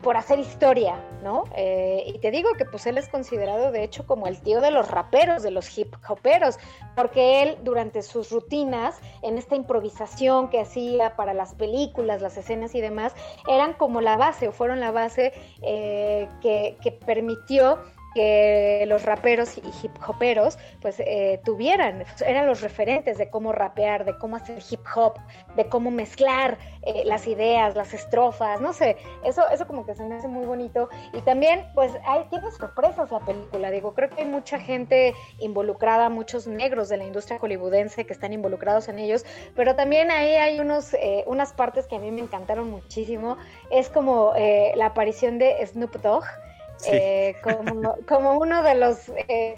[0.02, 1.44] por hacer historia, ¿no?
[1.56, 4.72] Eh, y te digo que pues él es considerado de hecho como el tío de
[4.72, 6.58] los raperos, de los hip hoperos,
[6.96, 12.76] porque él durante sus rutinas, en esta improvisación que hacía para las películas, las escenas
[12.76, 13.14] y demás,
[13.48, 17.80] eran como la base o fueron la base eh, que, que permitió
[18.14, 24.06] que los raperos y hip hoperos pues eh, tuvieran, eran los referentes de cómo rapear,
[24.06, 25.14] de cómo hacer hip hop,
[25.56, 30.04] de cómo mezclar eh, las ideas, las estrofas, no sé, eso, eso como que se
[30.06, 30.90] me hace muy bonito.
[31.14, 36.10] Y también pues hay, tiene sorpresas la película, digo, creo que hay mucha gente involucrada,
[36.10, 40.60] muchos negros de la industria hollywoodense que están involucrados en ellos, pero también ahí hay
[40.60, 43.38] unos, eh, unas partes que a mí me encantaron muchísimo,
[43.70, 44.34] es como
[44.76, 46.24] la aparición de Snoop Dogg,
[46.88, 47.36] eh,
[48.08, 49.56] como, uno de los eh,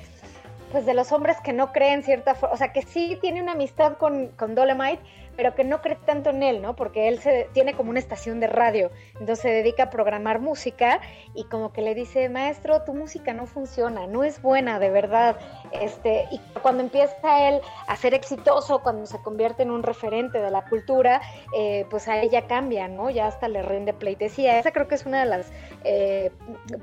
[0.71, 3.53] pues de los hombres que no creen cierta forma, o sea que sí tiene una
[3.53, 5.01] amistad con, con Dolomite,
[5.35, 6.75] pero que no cree tanto en él, ¿no?
[6.75, 10.99] Porque él se tiene como una estación de radio, entonces se dedica a programar música
[11.33, 15.37] y como que le dice, maestro, tu música no funciona, no es buena, de verdad.
[15.71, 20.51] Este, y cuando empieza él a ser exitoso, cuando se convierte en un referente de
[20.51, 21.21] la cultura,
[21.55, 23.09] eh, pues a ella cambia, ¿no?
[23.09, 24.59] Ya hasta le rinde pleitesía.
[24.59, 25.51] Esa creo que es una de las,
[25.83, 26.31] eh,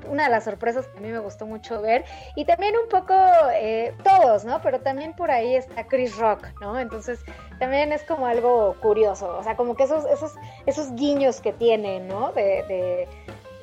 [0.07, 2.05] una de las sorpresas que a mí me gustó mucho ver.
[2.35, 3.13] Y también un poco
[3.53, 4.61] eh, todos, ¿no?
[4.61, 6.79] Pero también por ahí está Chris Rock, ¿no?
[6.79, 7.19] Entonces
[7.59, 11.99] también es como algo curioso, o sea, como que esos, esos, esos guiños que tiene,
[11.99, 12.31] ¿no?
[12.31, 13.07] De, de,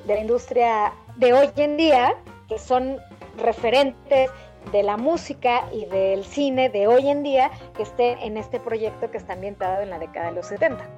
[0.07, 2.15] la industria de hoy en día,
[2.49, 2.99] que son
[3.39, 4.31] referentes
[4.71, 9.11] de la música y del cine de hoy en día, que estén en este proyecto
[9.11, 10.89] que está ambientado en la década de los 70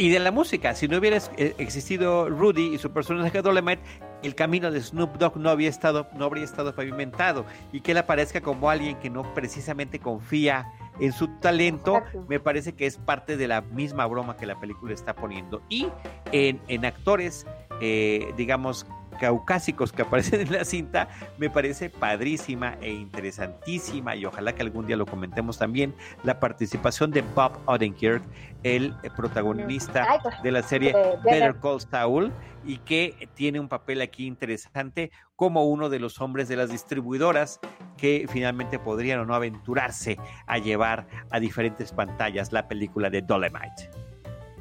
[0.00, 0.74] y de la música.
[0.74, 3.82] Si no hubiera eh, existido Rudy y su personaje Dolemite,
[4.22, 7.98] el camino de Snoop Dogg no había estado, no habría estado pavimentado y que él
[7.98, 13.36] aparezca como alguien que no precisamente confía en su talento, me parece que es parte
[13.36, 15.62] de la misma broma que la película está poniendo.
[15.68, 15.86] Y
[16.32, 17.46] en, en actores,
[17.80, 18.86] eh, digamos,
[19.20, 24.86] caucásicos que aparecen en la cinta, me parece padrísima e interesantísima y ojalá que algún
[24.86, 28.22] día lo comentemos también, la participación de Bob Odenkirk,
[28.62, 32.32] el protagonista pues, de la serie Better Call Saul
[32.64, 37.60] y que tiene un papel aquí interesante como uno de los hombres de las distribuidoras
[37.96, 43.90] que finalmente podrían o no aventurarse a llevar a diferentes pantallas la película de Dolemite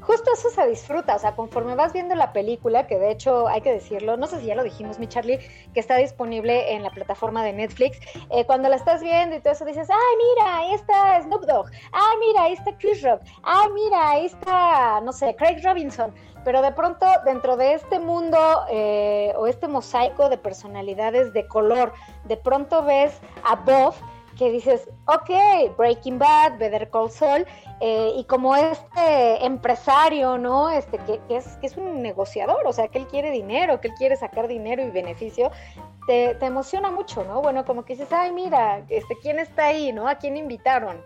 [0.09, 3.61] justo eso se disfruta, o sea, conforme vas viendo la película, que de hecho hay
[3.61, 5.37] que decirlo, no sé si ya lo dijimos, mi Charlie,
[5.71, 7.99] que está disponible en la plataforma de Netflix,
[8.31, 11.69] eh, cuando la estás viendo y todo eso dices, ay, mira, ahí está Snoop Dogg,
[11.91, 16.11] ay, mira, ahí está Chris Rock, ay, mira, ahí está, no sé, Craig Robinson,
[16.43, 18.39] pero de pronto dentro de este mundo
[18.71, 21.93] eh, o este mosaico de personalidades de color,
[22.23, 23.93] de pronto ves a Bob
[24.39, 27.45] que dices, ok, Breaking Bad, Better Call Saul,
[27.81, 30.69] eh, y como este empresario, ¿no?
[30.69, 33.93] Este, que, es, que es un negociador, o sea, que él quiere dinero, que él
[33.97, 35.51] quiere sacar dinero y beneficio,
[36.07, 37.41] te, te emociona mucho, ¿no?
[37.41, 40.07] Bueno, como que dices, ay, mira, este, ¿quién está ahí, ¿no?
[40.07, 41.01] ¿A quién invitaron?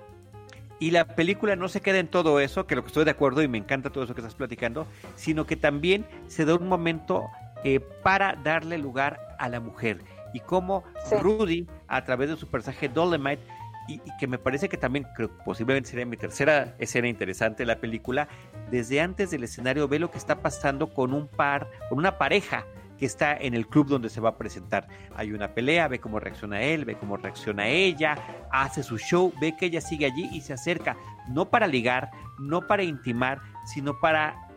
[0.78, 3.42] Y la película no se queda en todo eso, que lo que estoy de acuerdo
[3.42, 7.26] y me encanta todo eso que estás platicando, sino que también se da un momento
[7.64, 10.84] eh, para darle lugar a la mujer y cómo
[11.22, 13.44] Rudy, a través de su personaje Dolomite,
[13.88, 17.80] y, que me parece que también creo, posiblemente sería mi tercera escena interesante de la
[17.80, 18.28] película,
[18.72, 22.66] desde antes del escenario ve lo que está pasando con un par, con una pareja
[22.98, 24.88] que está en el club donde se va a presentar.
[25.16, 28.16] Hay una pelea, ve cómo reacciona él, ve cómo reacciona ella,
[28.52, 30.96] hace su show, ve que ella sigue allí y se acerca,
[31.28, 34.48] no para ligar, no para intimar, sino para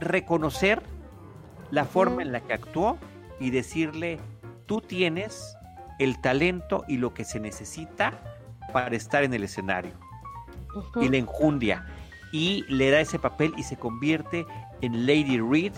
[0.00, 0.82] reconocer
[1.70, 2.98] la forma en la que actuó
[3.40, 4.18] y decirle,
[4.66, 5.56] tú tienes
[6.02, 8.12] el talento y lo que se necesita
[8.72, 9.92] para estar en el escenario.
[11.00, 11.86] Y la enjundia.
[12.32, 14.46] Y le da ese papel y se convierte
[14.80, 15.72] en Lady Reed,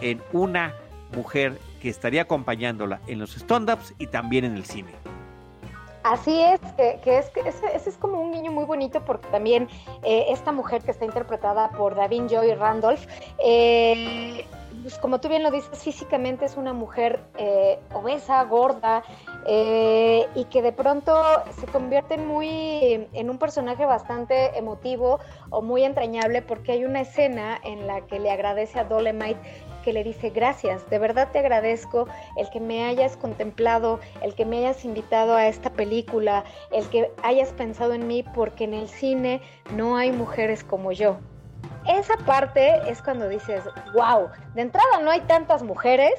[0.00, 0.74] en una
[1.14, 4.92] mujer que estaría acompañándola en los stand-ups y también en el cine.
[6.02, 9.68] Así es, que, es, que ese, es como un niño muy bonito porque también
[10.02, 13.06] eh, esta mujer que está interpretada por David Joy Randolph,
[13.42, 14.44] eh,
[14.84, 19.02] pues como tú bien lo dices, físicamente es una mujer eh, obesa, gorda,
[19.46, 21.14] y que de pronto
[21.58, 25.20] se convierte muy en un personaje bastante emotivo
[25.50, 29.40] o muy entrañable porque hay una escena en la que le agradece a Dolemite
[29.84, 34.46] que le dice gracias, de verdad te agradezco el que me hayas contemplado, el que
[34.46, 38.88] me hayas invitado a esta película, el que hayas pensado en mí porque en el
[38.88, 39.42] cine
[39.74, 41.18] no hay mujeres como yo.
[41.86, 46.12] Esa parte es cuando dices, wow, de entrada no hay tantas mujeres,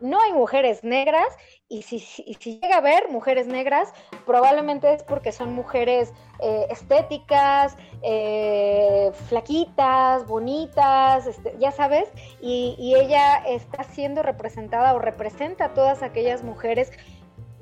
[0.00, 1.36] no hay mujeres negras
[1.68, 3.92] y si, llega a haber mujeres negras,
[4.26, 12.08] probablemente es porque son mujeres eh, estéticas, eh, flaquitas, bonitas, este, ya sabes,
[12.40, 16.90] y, y, ella está siendo representada o representa a todas aquellas mujeres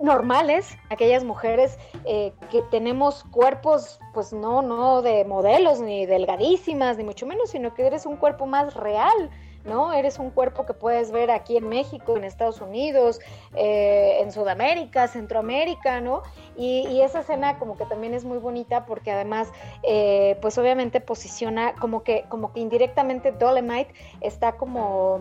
[0.01, 7.05] normales, aquellas mujeres eh, que tenemos cuerpos, pues no, no de modelos, ni delgadísimas, ni
[7.05, 9.31] mucho menos, sino que eres un cuerpo más real,
[9.65, 9.93] ¿no?
[9.93, 13.21] Eres un cuerpo que puedes ver aquí en México, en Estados Unidos,
[13.55, 16.23] eh, en Sudamérica, Centroamérica, ¿no?
[16.57, 19.51] Y, esa escena como que también es muy bonita porque además,
[19.83, 25.21] eh, pues obviamente posiciona como que, como que indirectamente Dolemite está como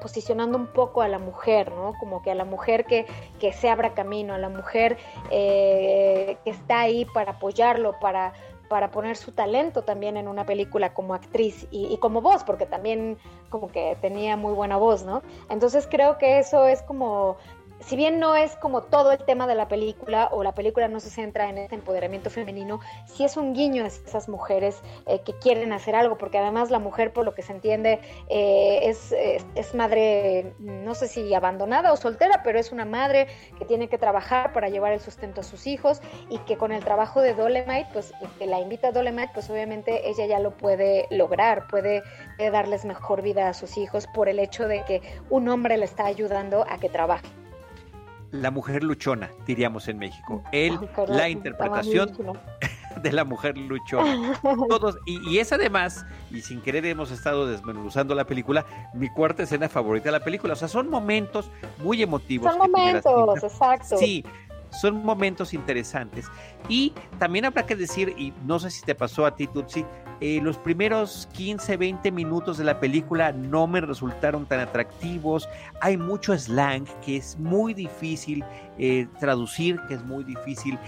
[0.00, 1.94] posicionando un poco a la mujer, ¿no?
[1.98, 3.06] Como que a la mujer que,
[3.38, 4.96] que se abra camino, a la mujer
[5.30, 8.32] eh, que está ahí para apoyarlo, para,
[8.68, 12.66] para poner su talento también en una película como actriz y, y, como voz, porque
[12.66, 13.18] también
[13.50, 15.22] como que tenía muy buena voz, ¿no?
[15.48, 17.36] Entonces creo que eso es como
[17.86, 21.00] si bien no es como todo el tema de la película o la película no
[21.00, 25.34] se centra en este empoderamiento femenino, sí es un guiño a esas mujeres eh, que
[25.38, 29.12] quieren hacer algo, porque además la mujer, por lo que se entiende, eh, es,
[29.54, 33.26] es, madre, no sé si abandonada o soltera, pero es una madre
[33.58, 36.82] que tiene que trabajar para llevar el sustento a sus hijos y que con el
[36.84, 41.06] trabajo de Dolemite, pues que la invita a Dolemite, pues obviamente ella ya lo puede
[41.10, 42.02] lograr, puede
[42.38, 46.06] darles mejor vida a sus hijos por el hecho de que un hombre le está
[46.06, 47.43] ayudando a que trabaje
[48.34, 50.42] la mujer luchona, diríamos en México.
[50.50, 52.10] Él, la interpretación
[53.02, 54.40] de la mujer luchona.
[54.68, 59.68] Todos, y, es además, y sin querer hemos estado desmenuzando la película, mi cuarta escena
[59.68, 60.54] favorita de la película.
[60.54, 62.50] O sea, son momentos muy emotivos.
[62.50, 63.98] Son momentos, exacto.
[63.98, 64.24] Sí,
[64.80, 66.26] son momentos interesantes.
[66.68, 69.84] Y también habrá que decir, y no sé si te pasó a ti, Tutsi,
[70.20, 75.48] eh, los primeros 15, 20 minutos de la película no me resultaron tan atractivos.
[75.80, 78.44] Hay mucho slang que es muy difícil
[78.78, 80.78] eh, traducir, que es muy difícil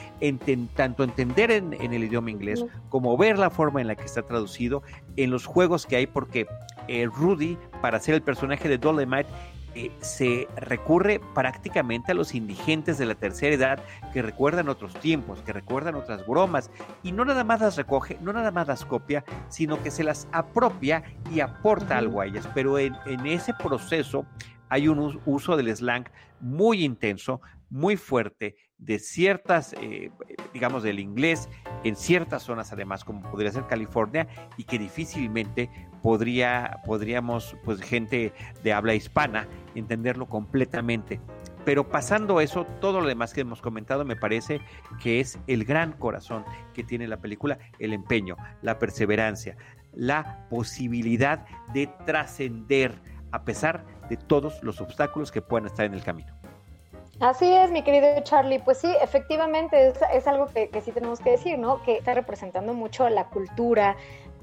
[0.75, 4.83] tanto entender en, el idioma inglés como ver la forma en la que está traducido
[5.17, 6.47] en los juegos que hay, porque
[6.89, 9.29] eh, Rudy, para ser el personaje de Dolemite,
[9.79, 13.79] eh, se recurre prácticamente a los indigentes de la tercera edad
[14.15, 16.71] que recuerdan otros tiempos, que recuerdan otras bromas,
[17.03, 20.29] y no nada más las recoge, no nada más las copia, sino que se las
[20.33, 22.49] apropia y aporta algo a ellas.
[22.55, 24.25] Pero en, ese proceso
[24.71, 26.09] hay un uso del slang
[26.41, 30.11] muy intenso, muy fuerte, de ciertas, eh,
[30.53, 31.49] digamos, del inglés
[31.85, 35.71] en ciertas zonas además, como podría ser California, y que difícilmente
[36.03, 41.21] podría, podríamos, pues gente de habla hispana, entenderlo completamente.
[41.65, 44.61] Pero pasando eso, todo lo demás que hemos comentado me parece
[45.03, 49.57] que es el gran corazón que tiene la película, el empeño, la perseverancia,
[49.93, 52.95] la posibilidad de trascender
[53.33, 56.36] a pesar de todos los obstáculos que puedan estar en el camino.
[57.19, 58.59] Así es, mi querido Charlie.
[58.59, 61.83] Pues sí, efectivamente es, algo que, sí tenemos que decir, ¿no?
[61.83, 63.97] Que está representando mucho la cultura,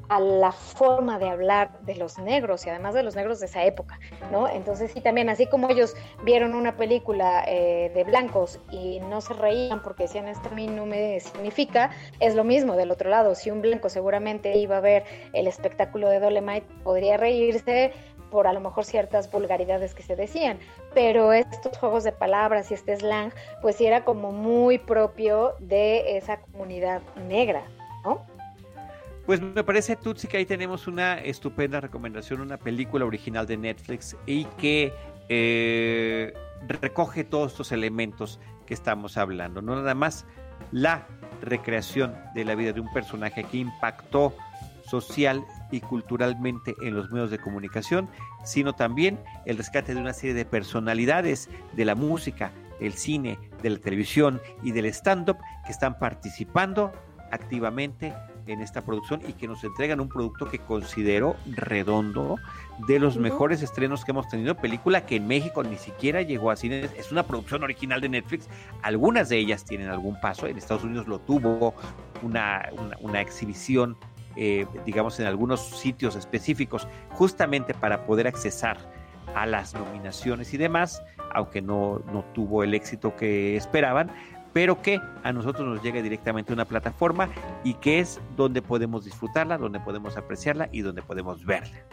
[0.09, 3.63] a la forma de hablar de los negros y además de los negros de esa
[3.63, 3.99] época,
[4.31, 4.47] ¿no?
[4.47, 9.33] Entonces sí, también así como ellos vieron una película eh, de blancos y no se
[9.33, 13.33] reían porque decían esto a mí no me significa, es lo mismo del otro lado,
[13.35, 17.93] si un blanco seguramente iba a ver el espectáculo de Dolemite, podría reírse
[18.33, 20.57] por a lo mejor ciertas vulgaridades que se decían,
[20.95, 23.31] pero estos juegos de palabras y este slang,
[23.61, 27.61] pues sí era como muy propio de esa comunidad negra,
[28.03, 28.25] ¿no?
[29.27, 34.17] Pues me parece, Tutsi, que ahí tenemos una estupenda recomendación, una película original de Netflix
[34.25, 34.91] y que
[35.29, 36.33] eh,
[36.81, 39.61] recoge todos estos elementos que estamos hablando.
[39.61, 40.25] No nada más
[40.71, 41.05] la
[41.43, 44.33] recreación de la vida de un personaje que impactó
[44.89, 48.09] social y culturalmente en los medios de comunicación,
[48.43, 53.69] sino también el rescate de una serie de personalidades de la música, el cine, de
[53.69, 56.91] la televisión y del stand-up que están participando
[57.31, 58.13] activamente
[58.47, 62.37] en esta producción y que nos entregan un producto que considero redondo,
[62.87, 66.55] de los mejores estrenos que hemos tenido, película que en México ni siquiera llegó a
[66.55, 68.49] cine, es una producción original de Netflix,
[68.81, 71.73] algunas de ellas tienen algún paso, en Estados Unidos lo tuvo,
[72.21, 72.69] una,
[73.01, 73.97] una, exhibición,
[74.35, 78.77] eh, digamos, en algunos sitios específicos, justamente para poder accesar
[79.35, 81.03] a las nominaciones y demás,
[81.33, 84.11] aunque no, no tuvo el éxito que esperaban,
[84.53, 87.29] pero que a nosotros nos llega directamente una plataforma
[87.63, 91.83] y que es donde podemos disfrutarla, donde podemos apreciarla y donde podemos verla.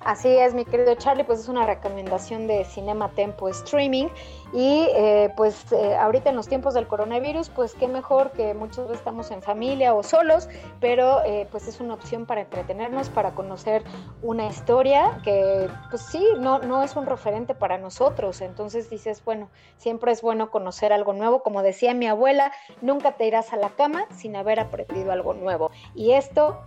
[0.00, 4.06] Así es, mi querido Charlie, pues es una recomendación de Cinema Tempo Streaming.
[4.54, 8.86] Y eh, pues eh, ahorita en los tiempos del coronavirus, pues qué mejor que muchos
[8.86, 10.48] veces estamos en familia o solos,
[10.80, 13.84] pero eh, pues es una opción para entretenernos, para conocer
[14.22, 19.50] una historia que pues sí, no, no es un referente para nosotros, entonces dices, bueno,
[19.76, 23.68] siempre es bueno conocer algo nuevo, como decía mi abuela, nunca te irás a la
[23.68, 25.70] cama sin haber aprendido algo nuevo.
[25.94, 26.58] Y esto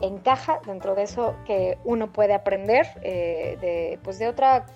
[0.00, 4.66] encaja dentro de eso que uno puede aprender eh, de, pues de, otra,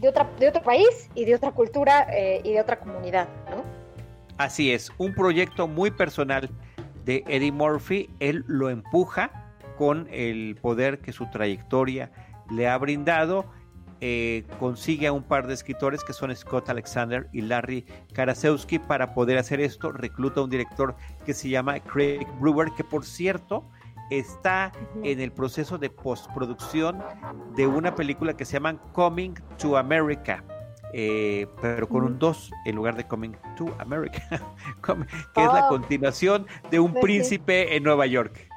[0.00, 3.62] de, otra, de otro país y de otra cultura eh, y de otra comunidad, ¿no?
[4.38, 6.50] Así es, un proyecto muy personal
[7.04, 9.30] de Eddie Murphy, él lo empuja
[9.76, 12.10] con el poder que su trayectoria
[12.50, 13.46] le ha brindado.
[14.04, 19.14] Eh, consigue a un par de escritores que son Scott Alexander y Larry Karasewski para
[19.14, 19.92] poder hacer esto.
[19.92, 23.70] Recluta a un director que se llama Craig Brewer, que por cierto
[24.18, 27.02] está en el proceso de postproducción
[27.56, 30.44] de una película que se llama Coming to America.
[30.94, 34.22] Eh, pero con un 2 en lugar de Coming to America,
[35.34, 35.68] que es la oh.
[35.68, 38.51] continuación de Un Príncipe en Nueva York.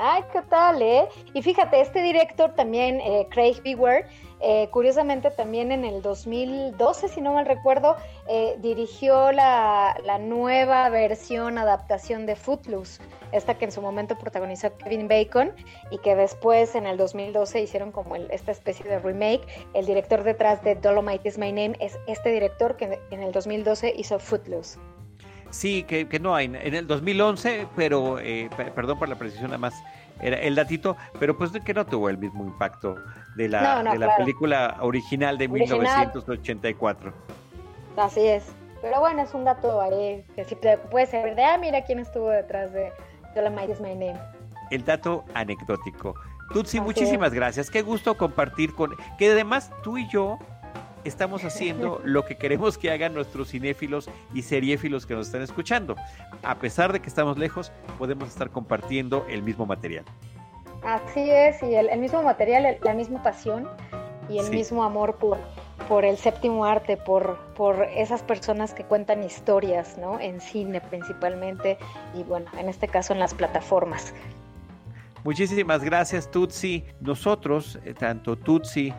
[0.00, 1.08] Ay, ¿qué tal, eh?
[1.34, 4.06] Y fíjate, este director también, eh, Craig Beware,
[4.38, 7.96] eh, curiosamente también en el 2012, si no mal recuerdo,
[8.28, 15.08] eh, dirigió la, nueva versión, adaptación de Footloose, esta que en su momento protagonizó Kevin
[15.08, 15.52] Bacon
[15.90, 19.42] y que después en el 2012 hicieron como esta especie de remake.
[19.74, 23.94] El director detrás de Dolomite is My Name es este director que en el 2012
[23.96, 24.78] hizo Footloose.
[25.50, 26.46] Sí, que, no hay.
[26.46, 29.74] En el 2011, pero eh, perdón por la precisión, nada más
[30.20, 32.96] era el datito, pero pues que no tuvo el mismo impacto
[33.36, 37.12] de la, de la película original de 1984.
[37.96, 38.44] Así es.
[38.82, 41.98] Pero bueno, es un dato ahí que si te puede servir de, ah, mira quién
[41.98, 42.92] estuvo detrás de
[43.34, 44.18] Dolomite is My Name.
[44.70, 46.14] El dato anecdótico.
[46.52, 47.70] Tutsi, muchísimas gracias.
[47.70, 48.94] Qué gusto compartir con...
[49.18, 50.38] Que además tú y yo
[51.04, 55.96] estamos haciendo lo que queremos que hagan nuestros cinéfilos y seriéfilos que nos están escuchando.
[56.42, 60.04] A pesar de que estamos lejos, podemos estar compartiendo el mismo material.
[60.82, 63.68] Así es, y el, mismo material, la misma pasión
[64.28, 65.38] y el mismo amor por,
[65.88, 70.20] por el séptimo arte, por, por esas personas que cuentan historias, ¿no?
[70.20, 71.78] En cine principalmente
[72.14, 74.14] y bueno, en este caso en las plataformas.
[75.24, 76.84] Muchísimas gracias, Tutsi.
[77.00, 78.92] Nosotros, eh, tanto Tutsi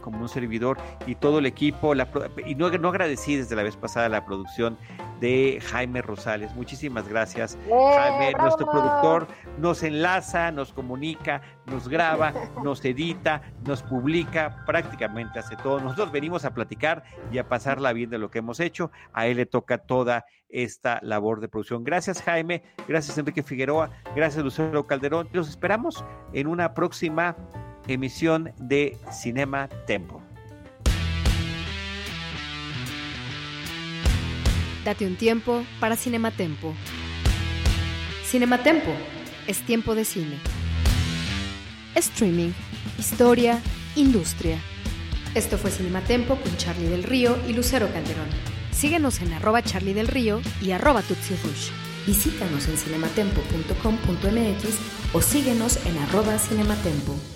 [0.00, 1.94] como un servidor y todo el equipo,
[2.46, 4.76] y no, no agradecí desde la vez pasada la producción
[5.20, 6.54] de Jaime Rosales.
[6.54, 9.26] Muchísimas gracias, Jaime, nuestro productor.
[9.58, 12.32] Nos enlaza, nos comunica, nos graba,
[12.64, 15.80] nos edita, nos publica, prácticamente hace todo.
[15.80, 18.90] Nosotros venimos a platicar y a pasarla bien de lo que hemos hecho.
[19.12, 21.84] A él le toca toda esta labor de producción.
[21.84, 22.62] Gracias, Jaime.
[22.86, 23.90] Gracias, Enrique Figueroa.
[24.14, 25.28] Gracias, Lucero Calderón.
[25.32, 27.36] Los esperamos en una próxima
[27.88, 30.25] emisión de Cinema Tempo.
[34.86, 36.72] Date un tiempo para Cinematempo.
[38.24, 38.92] Cinematempo
[39.48, 40.38] es tiempo de cine.
[41.96, 42.52] Streaming,
[42.96, 43.60] historia,
[43.96, 44.60] industria.
[45.34, 48.28] Esto fue Cinematempo con Charlie del Río y Lucero Calderón.
[48.70, 51.70] Síguenos en arroba Charlie del Río y arroba Tutsi Rush.
[52.06, 57.35] Visítanos en cinematempo.com.mx o síguenos en arroba cinematempo.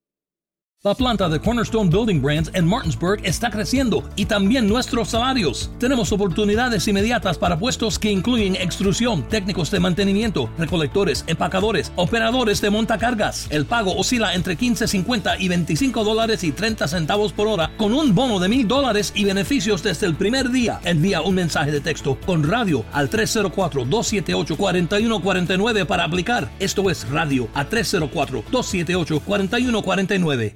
[0.83, 5.69] La planta de Cornerstone Building Brands en Martinsburg está creciendo y también nuestros salarios.
[5.77, 12.71] Tenemos oportunidades inmediatas para puestos que incluyen extrusión, técnicos de mantenimiento, recolectores, empacadores, operadores de
[12.71, 13.45] montacargas.
[13.51, 18.15] El pago oscila entre 15.50 y 25 dólares y 30 centavos por hora con un
[18.15, 20.79] bono de mil dólares y beneficios desde el primer día.
[20.83, 26.49] Envía un mensaje de texto con radio al 304-278-4149 para aplicar.
[26.59, 30.55] Esto es radio a 304-278-4149.